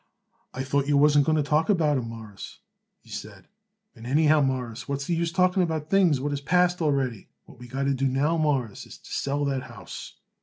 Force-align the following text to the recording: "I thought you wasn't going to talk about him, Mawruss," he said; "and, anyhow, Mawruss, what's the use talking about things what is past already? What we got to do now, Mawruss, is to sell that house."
"I 0.55 0.63
thought 0.63 0.87
you 0.87 0.97
wasn't 0.97 1.27
going 1.27 1.35
to 1.35 1.43
talk 1.43 1.69
about 1.69 1.95
him, 1.99 2.09
Mawruss," 2.09 2.61
he 3.01 3.11
said; 3.11 3.47
"and, 3.95 4.07
anyhow, 4.07 4.41
Mawruss, 4.41 4.87
what's 4.89 5.05
the 5.05 5.13
use 5.13 5.31
talking 5.31 5.61
about 5.61 5.91
things 5.91 6.19
what 6.19 6.33
is 6.33 6.41
past 6.41 6.81
already? 6.81 7.27
What 7.45 7.59
we 7.59 7.67
got 7.67 7.83
to 7.83 7.93
do 7.93 8.07
now, 8.07 8.35
Mawruss, 8.35 8.87
is 8.87 8.97
to 8.97 9.11
sell 9.13 9.45
that 9.45 9.61
house." 9.61 10.15